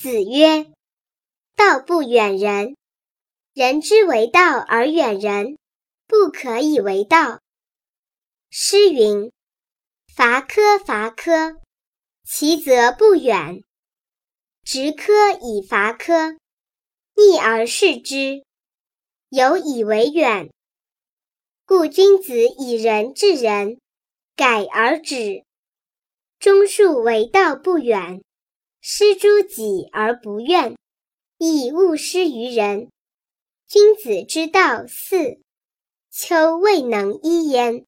[0.00, 0.70] 子曰
[1.58, 2.76] ：“道不远人，
[3.52, 5.58] 人之为道而远人，
[6.06, 7.40] 不可以为道。”
[8.48, 9.32] 诗云
[10.14, 11.58] ：“伐柯伐柯，
[12.24, 13.64] 其则不远；
[14.62, 16.38] 执柯以伐柯，
[17.16, 18.44] 逆而视之，
[19.30, 20.48] 有以为远。”
[21.66, 23.80] 故君子以仁治人，
[24.36, 25.42] 改而止。
[26.38, 28.22] 忠恕为道不远，
[28.90, 30.74] 施诸己而不怨，
[31.36, 32.88] 亦勿施于人。
[33.66, 35.42] 君子之道四，
[36.10, 37.84] 丘未能一焉。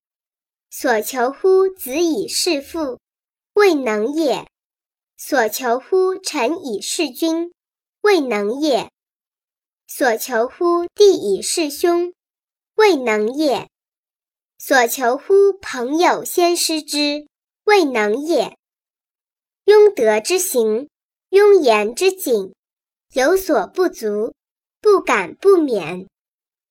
[0.68, 3.00] 所求乎子以事父，
[3.54, 4.44] 未能也；
[5.16, 7.50] 所求乎臣以事君，
[8.02, 8.90] 未能也；
[9.86, 12.12] 所求乎弟以事兄，
[12.74, 13.68] 未能也；
[14.58, 17.26] 所求乎朋友先师之。
[17.64, 18.58] 未能也。
[19.64, 20.89] 庸德之行，
[21.30, 22.52] 庸言之谨，
[23.12, 24.34] 有所不足，
[24.80, 26.08] 不敢不勉；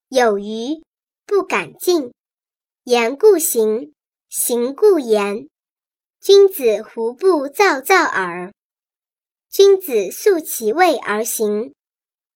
[0.08, 0.84] 有余，
[1.24, 2.12] 不敢进。
[2.84, 3.94] 言故行，
[4.28, 5.48] 行故言。
[6.20, 8.52] 君子胡不躁躁耳？
[9.48, 11.74] 君子素其位而行，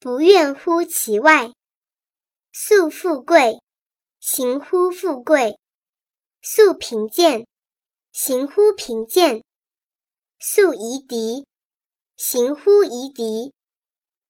[0.01, 1.53] 不怨乎其外。
[2.53, 3.61] 素富贵，
[4.19, 5.59] 行乎富贵；
[6.41, 7.47] 素贫贱。
[8.13, 9.43] 行乎贫贱，
[10.39, 11.45] 素夷狄；
[12.17, 13.53] 行乎夷狄，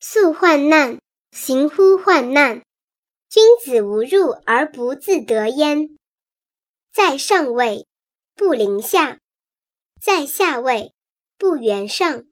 [0.01, 0.99] 素患难；
[1.33, 2.63] 行乎患难。
[3.29, 5.97] 君子无入而不自得焉。
[6.93, 7.87] 在上位，
[8.35, 9.19] 不临下；
[10.01, 10.93] 在下位，
[11.37, 12.25] 不圆上。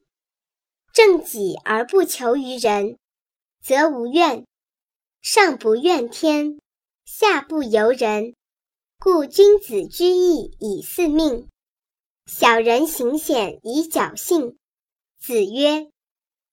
[0.93, 2.97] 正己而不求于人，
[3.61, 4.45] 则无怨。
[5.21, 6.59] 上不怨天，
[7.05, 8.33] 下不尤人。
[8.99, 11.49] 故君子居易以四命，
[12.25, 14.57] 小人行险以侥幸。
[15.25, 15.89] 子曰：“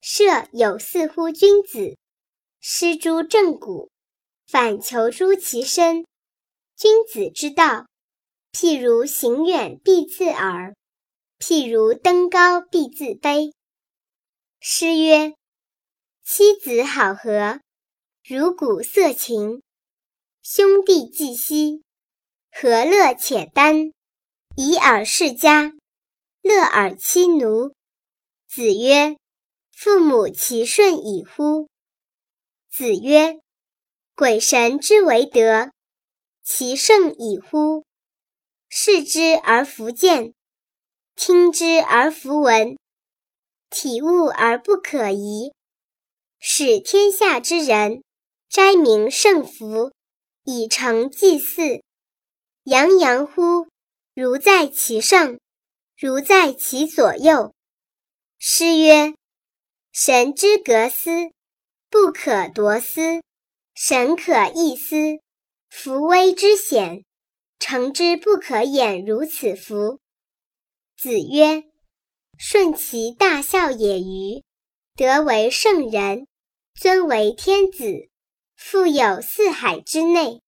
[0.01, 1.99] 射有似乎君子，
[2.61, 3.91] 失诸正骨，
[4.47, 6.07] 反求诸其身。
[6.77, 7.87] 君子之道，
[8.53, 10.77] 譬如行远必自耳，
[11.41, 13.53] 譬如登高必自卑。”
[14.63, 15.35] 诗曰
[16.23, 17.59] ：“妻子好合，
[18.23, 19.61] 如鼓瑟琴；
[20.43, 21.83] 兄弟既息。”
[22.55, 23.93] 何乐且耽，
[24.57, 25.73] 以尔世家，
[26.43, 27.75] 乐尔妻奴。
[28.53, 29.17] 子曰
[29.71, 31.69] ：“父母其顺矣乎？”
[32.69, 33.39] 子曰
[34.17, 35.71] ：“鬼神之为德，
[36.43, 37.85] 其圣矣乎？
[38.69, 40.35] 视之而弗见，
[41.15, 42.77] 听之而弗闻，
[43.71, 45.53] 体悟而不可移，
[46.41, 48.03] 使天下之人
[48.49, 49.93] 斋明圣福，
[50.43, 51.85] 以成祭祀。”
[52.67, 53.69] 洋洋乎，
[54.13, 55.39] 如在其上，
[55.97, 57.55] 如在其左右。
[58.43, 59.13] 诗曰
[59.93, 61.11] ：“神之格斯，
[61.91, 63.21] 不可夺斯；
[63.75, 65.21] 神可异斯，
[65.69, 67.05] 夫危之险，
[67.59, 69.05] 诚之不可掩。
[69.05, 70.01] 如此夫。”
[70.97, 71.65] 子曰
[72.41, 74.43] ：“顺其大孝也与？
[74.97, 76.27] 德为圣人，
[76.73, 78.09] 尊为天子，
[78.57, 80.41] 富有四海之内，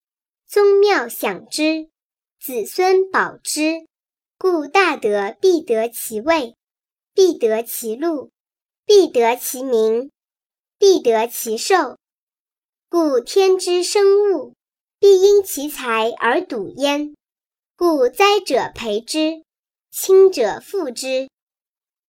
[0.46, 1.90] 宗庙享之。”
[2.40, 3.86] 子孙保之，
[4.38, 6.56] 故大德必得其位，
[7.14, 8.30] 必得其禄，
[8.84, 10.10] 必得其名，
[10.78, 11.98] 必得其寿。
[12.88, 14.54] 故天之生物，
[14.98, 17.14] 必因其才而笃焉。
[17.76, 19.44] 故灾者培之，
[19.90, 21.28] 亲者富之。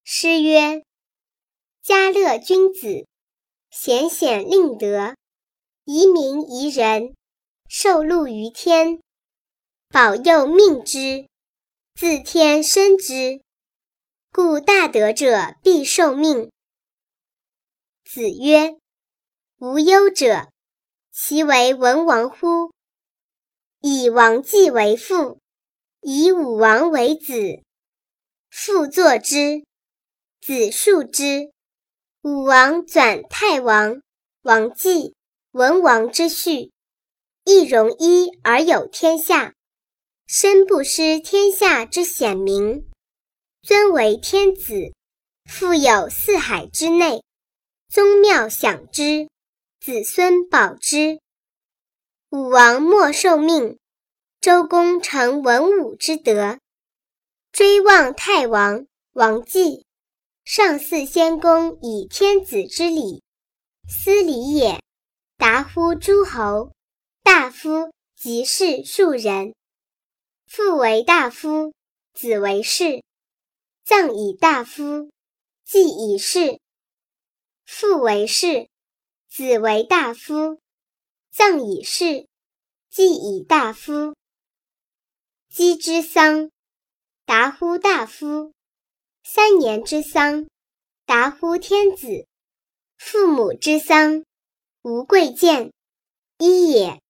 [0.03, 0.83] 诗曰
[1.81, 3.05] ：“家乐君子，
[3.71, 5.15] 贤显令德，
[5.85, 7.15] 遗民宜人，
[7.67, 8.99] 受禄于天。”
[9.89, 11.27] 保佑命之，
[11.93, 13.41] 自天生之，
[14.35, 16.49] 故大德者必受命。
[18.03, 18.77] 子曰
[19.61, 20.49] ：“无忧者，
[21.11, 22.71] 其为文王乎？
[23.81, 25.37] 以王季为父，
[26.01, 27.61] 以武王为子。
[28.49, 29.63] 父作之，
[30.41, 31.51] 子述之。
[32.23, 34.01] 武王转太王、
[34.41, 35.13] 王季、
[35.51, 36.71] 文王之序，
[37.45, 39.53] 一容一而有天下。”
[40.25, 42.89] 身不失天下之显明，
[43.65, 44.93] 尊为天子，
[45.45, 47.23] 富有四海之内，
[47.87, 49.29] 宗庙享之，
[49.79, 51.21] 子孙保之。
[52.29, 53.79] 武王莫受命，
[54.41, 56.59] 周公成文武之德，
[57.53, 59.85] 追望太王、王季，
[60.43, 63.23] 上祀先公以天子之礼，
[63.87, 64.81] 斯礼也。
[65.37, 66.73] 达乎诸侯、
[67.23, 69.55] 大夫、及士庶人。
[70.47, 71.73] 父为大夫，
[72.13, 73.01] 子为士，
[73.83, 75.11] 葬以大夫，
[75.65, 76.61] 祭以士。
[77.65, 78.69] 父为士，
[79.27, 80.61] 子为大夫。
[81.29, 82.25] 葬以士，
[82.89, 84.15] 祭以大夫。
[85.49, 86.49] 鸡之丧，
[87.25, 88.53] 达乎大夫。
[89.21, 90.47] 三年之丧，
[91.05, 92.25] 达乎天子。
[92.97, 94.23] 父母之丧，
[94.81, 95.73] 无贵贱，
[96.37, 97.02] 一也。